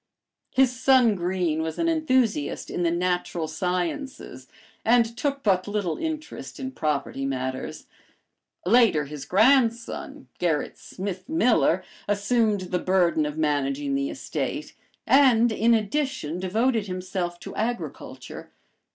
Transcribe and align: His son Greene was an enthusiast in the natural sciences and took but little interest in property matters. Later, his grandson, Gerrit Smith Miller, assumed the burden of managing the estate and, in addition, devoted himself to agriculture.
His 0.49 0.79
son 0.79 1.13
Greene 1.13 1.61
was 1.61 1.77
an 1.77 1.87
enthusiast 1.87 2.71
in 2.71 2.81
the 2.81 2.89
natural 2.89 3.47
sciences 3.47 4.47
and 4.83 5.15
took 5.15 5.43
but 5.43 5.67
little 5.67 5.99
interest 5.99 6.59
in 6.59 6.71
property 6.71 7.23
matters. 7.23 7.85
Later, 8.65 9.05
his 9.05 9.25
grandson, 9.25 10.27
Gerrit 10.39 10.79
Smith 10.79 11.29
Miller, 11.29 11.83
assumed 12.07 12.61
the 12.61 12.79
burden 12.79 13.27
of 13.27 13.37
managing 13.37 13.93
the 13.93 14.09
estate 14.09 14.73
and, 15.05 15.51
in 15.51 15.75
addition, 15.75 16.39
devoted 16.39 16.87
himself 16.87 17.39
to 17.41 17.55
agriculture. 17.55 18.49